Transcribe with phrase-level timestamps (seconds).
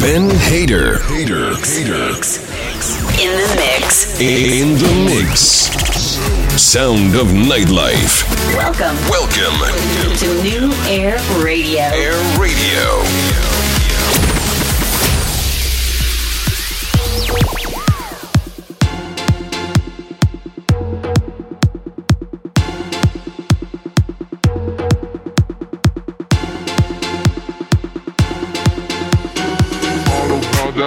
[0.00, 0.96] Ben Hader.
[1.00, 1.52] Hader.
[1.60, 2.40] Hader.
[3.20, 4.18] In the mix.
[4.18, 5.68] In the mix.
[6.58, 8.24] Sound of nightlife.
[8.56, 9.60] Welcome Welcome
[10.16, 11.82] to New Air Radio.
[11.82, 13.59] Air Radio.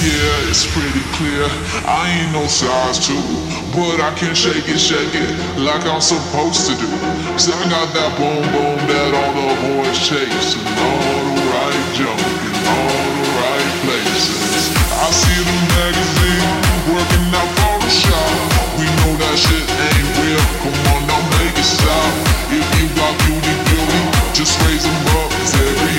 [0.00, 1.44] Yeah, it's pretty clear.
[1.84, 3.20] I ain't no size two,
[3.76, 5.28] but I can shake it, shake it
[5.60, 6.88] like I'm supposed to do.
[7.36, 11.84] Cause I got that boom boom that all the boys chase, and all the right
[11.92, 14.72] junk in all the right places.
[14.88, 16.48] I see the magazine
[16.96, 18.32] working out Photoshop.
[18.80, 20.44] We know that shit ain't real.
[20.64, 22.12] Come on, now make it stop.
[22.48, 24.00] If you got beauty, beauty,
[24.32, 25.28] just raise them up.
[25.28, 25.89] 'cause every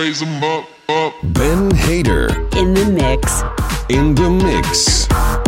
[0.00, 1.12] raise 'em up, up.
[1.22, 2.30] Ben Hader.
[2.56, 3.42] In the mix.
[3.90, 5.39] In the mix.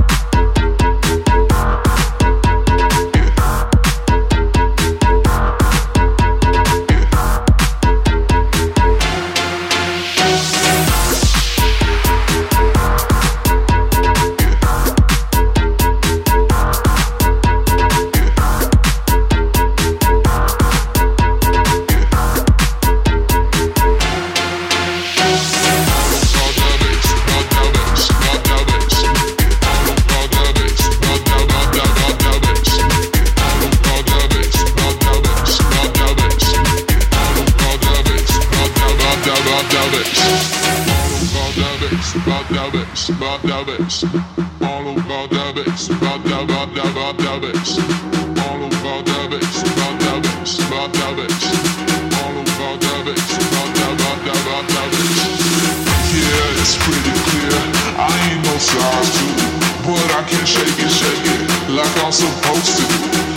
[58.75, 59.53] No size
[59.85, 62.85] but I can't shake it, shake it like I'm supposed to.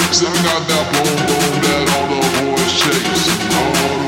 [0.07, 2.21] Cause I got that boom boom that all the
[2.53, 3.25] boys chase.
[3.57, 4.04] All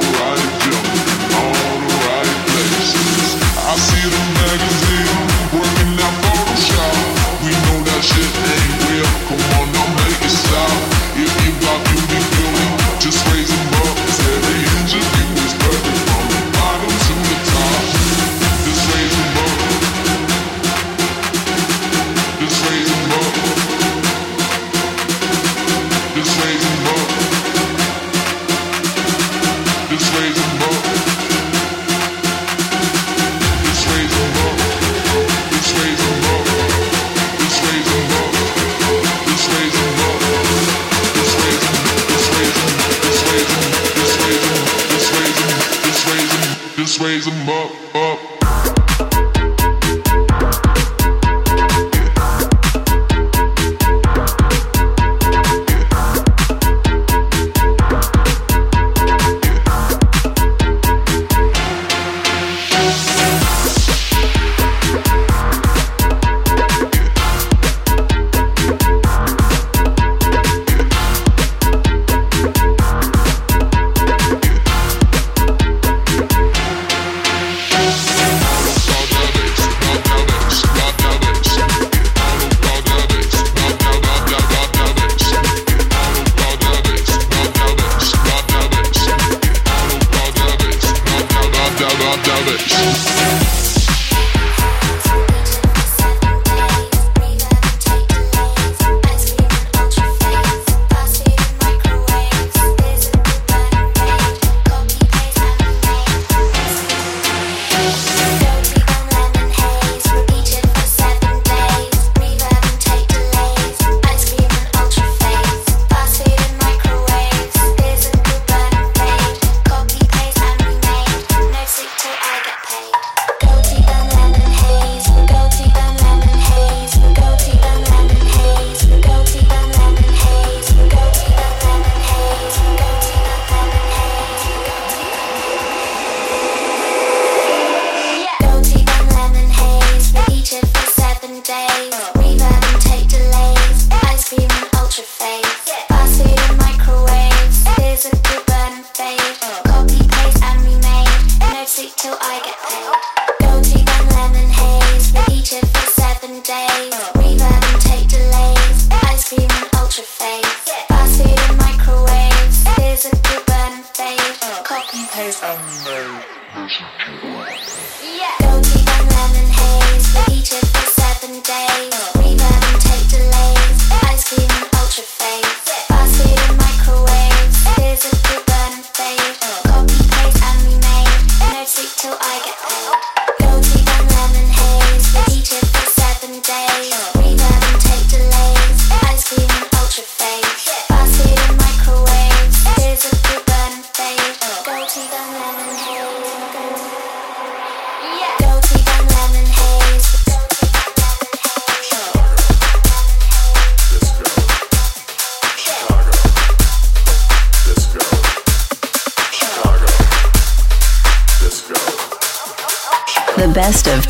[170.49, 172.56] chip is seven days.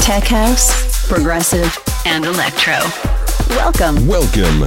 [0.07, 2.79] tech house, progressive, and electro.
[3.49, 4.07] Welcome.
[4.07, 4.65] Welcome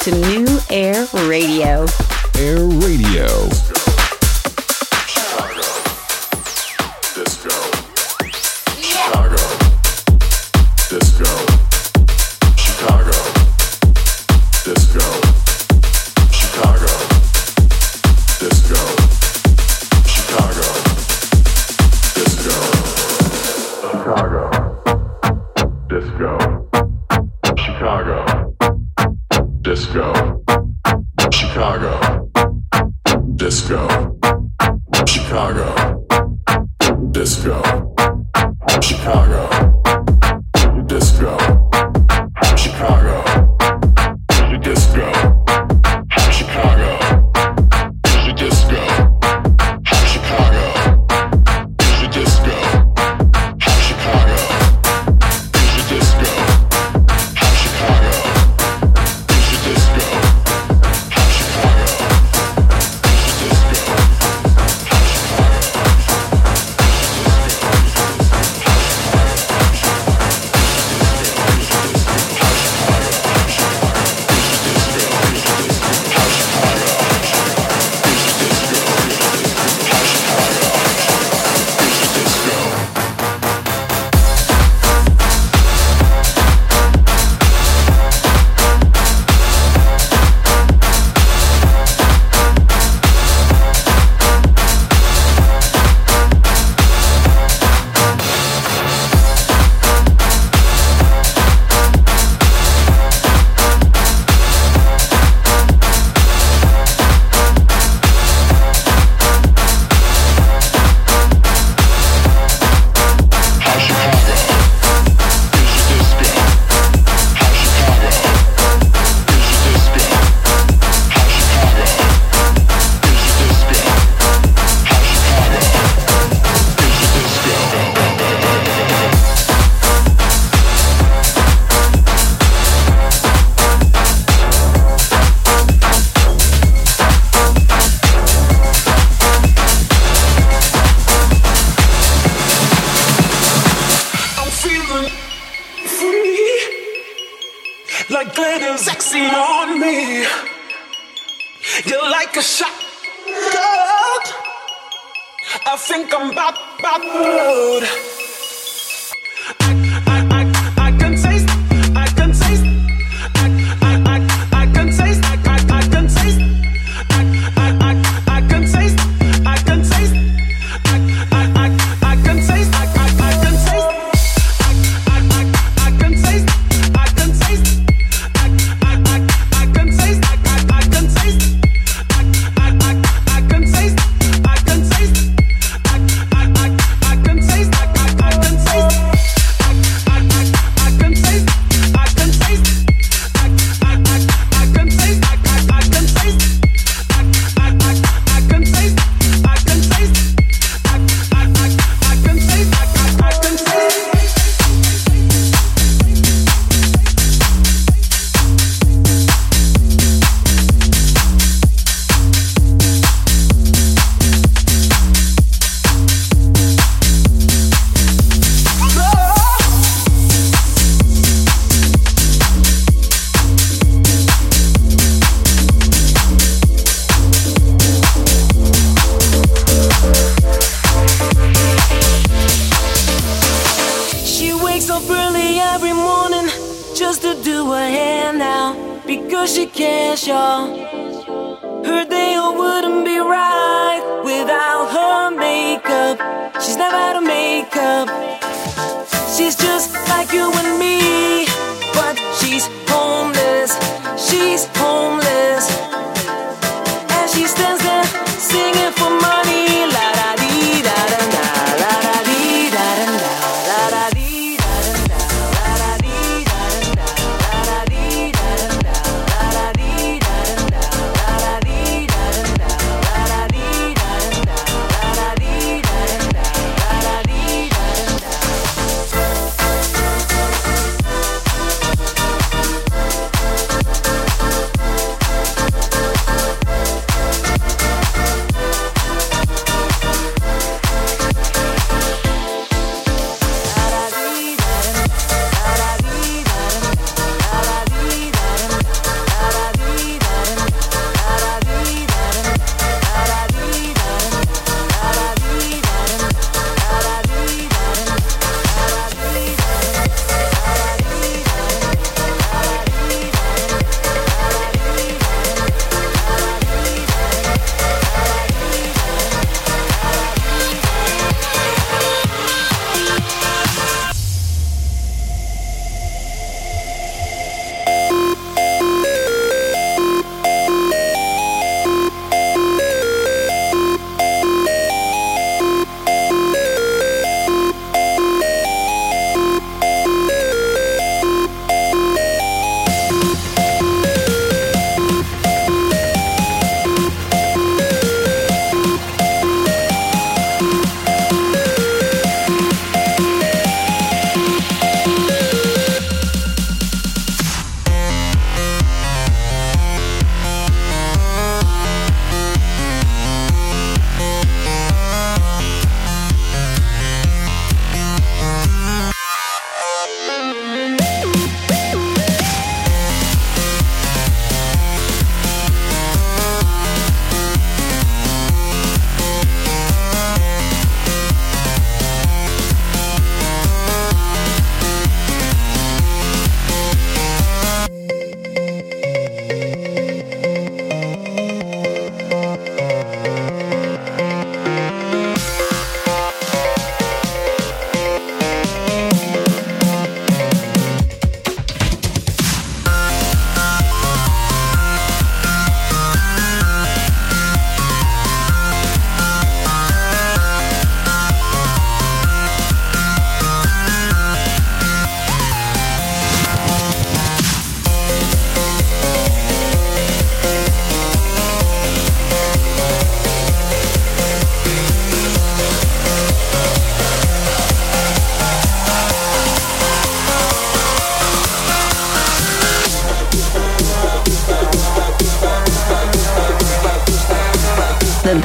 [0.00, 1.86] to New Air Radio.
[2.36, 3.48] Air Radio.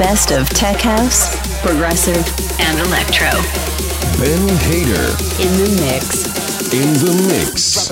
[0.08, 2.16] best of tech house, progressive,
[2.60, 3.28] and electro.
[4.16, 5.12] Ben Hader.
[5.38, 6.72] In the mix.
[6.72, 7.88] In the mix.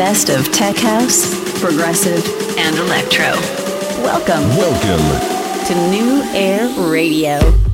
[0.00, 1.28] Best of tech house,
[1.60, 2.24] progressive,
[2.56, 3.32] and electro.
[4.02, 4.48] Welcome.
[4.56, 7.69] Welcome to New Air Radio.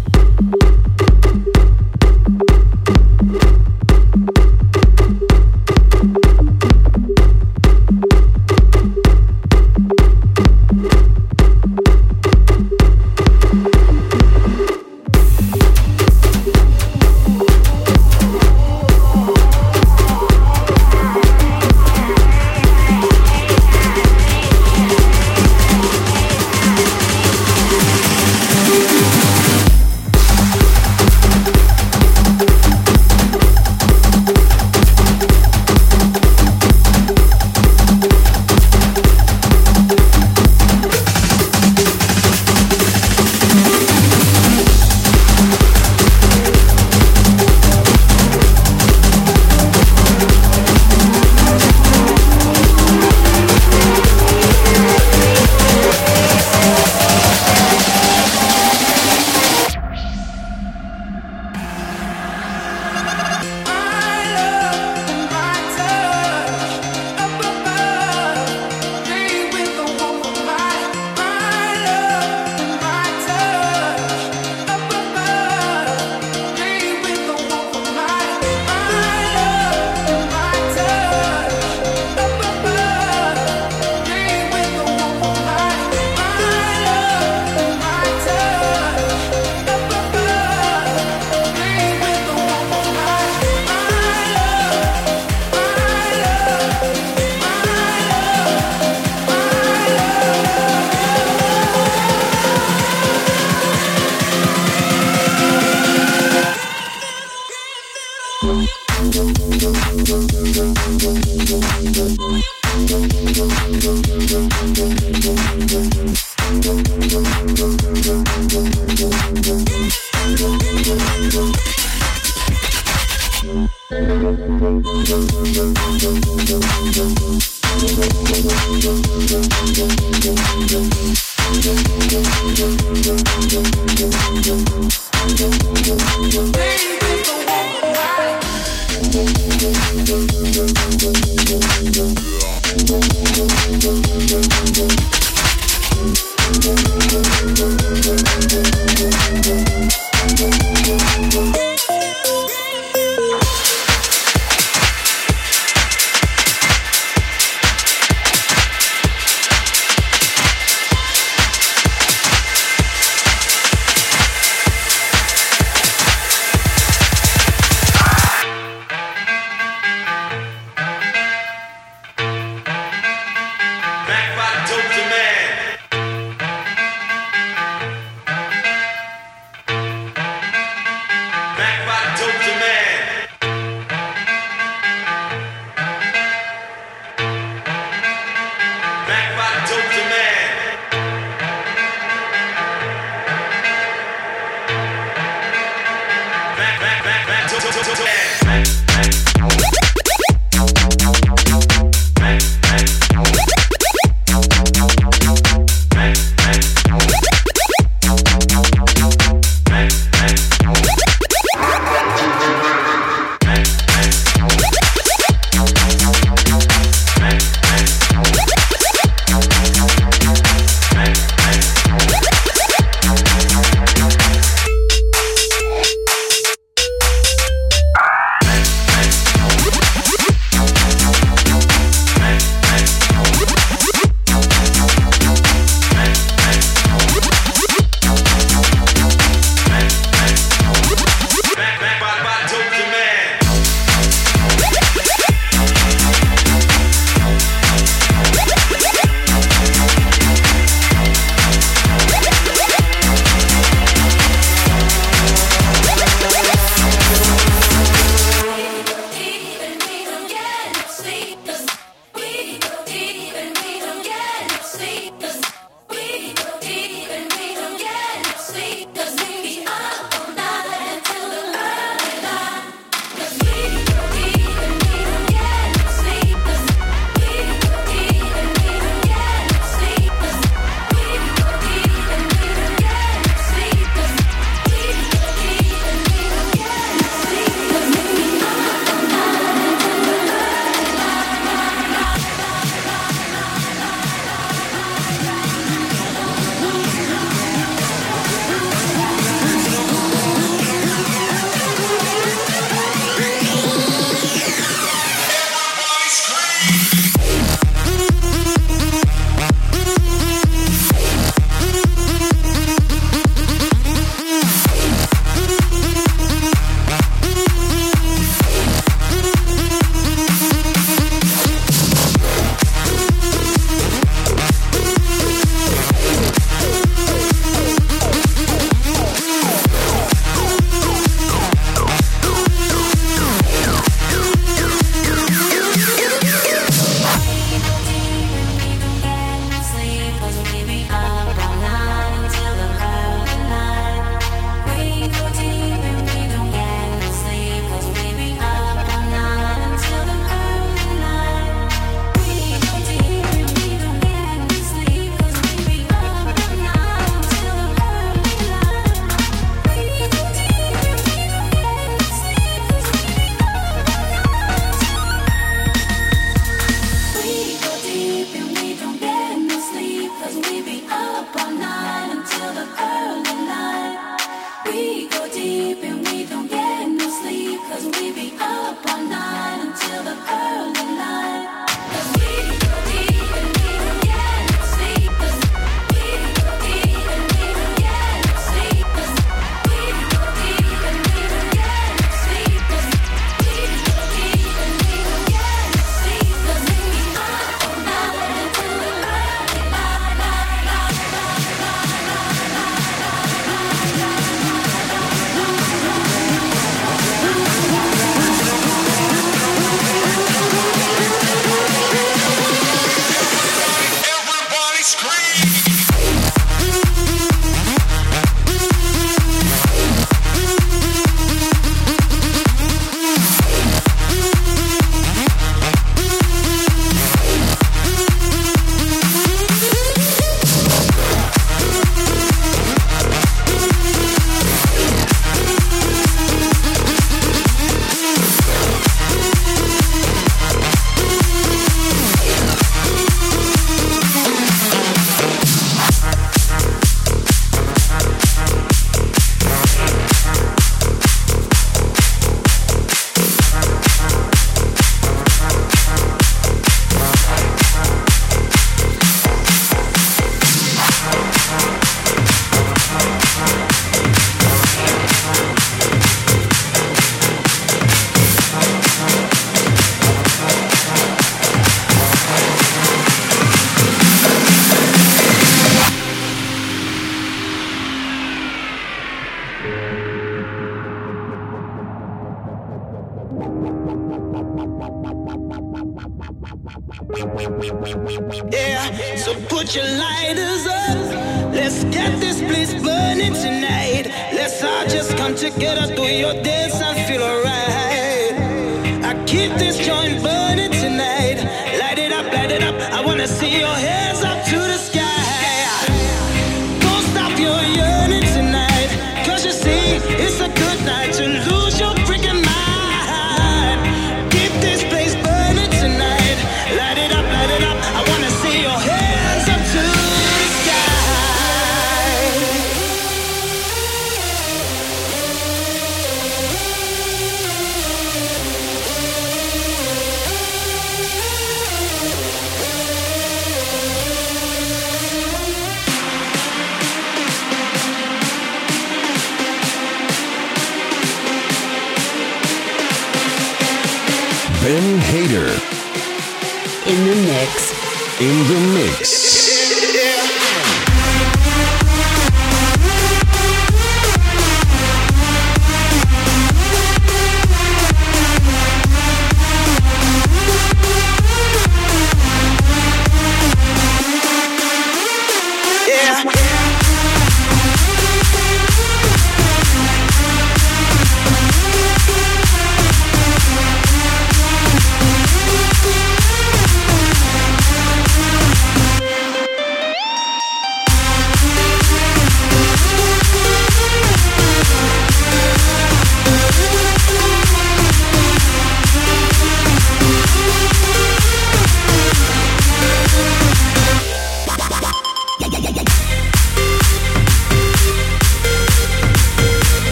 [415.17, 415.56] Bye.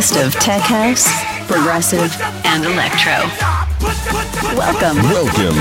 [0.00, 1.06] Best of tech house,
[1.46, 2.10] progressive,
[2.46, 3.28] and electro.
[4.56, 5.56] Welcome Welcome.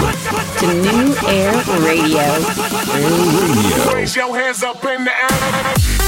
[0.60, 2.20] to New Air Radio.
[2.20, 3.94] Air Radio.
[3.94, 5.99] Raise your hands up in the air.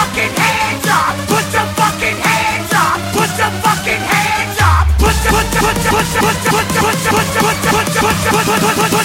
[0.00, 1.12] Put your fucking hands up!
[1.28, 3.00] Put your fucking hands up!
[3.12, 4.88] Put your fucking hands up!
[4.96, 7.66] Put your put your put your put your put your put your put your put
[8.24, 9.04] your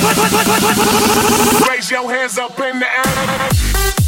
[0.64, 3.04] put your Raise your hands up in the air.
[3.04, 4.05] Track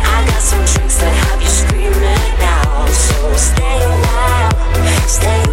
[0.03, 0.65] I got some
[0.97, 2.89] that have you screaming out.
[2.89, 3.79] So stay
[5.07, 5.52] stay.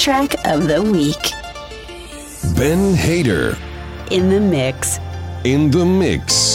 [0.00, 1.24] Track of the week.
[2.56, 3.54] Ben Hader
[4.10, 4.98] In the mix.
[5.44, 6.49] in the mix.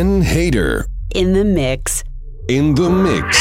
[0.00, 2.02] Hader In the mix.
[2.48, 3.39] in the mix.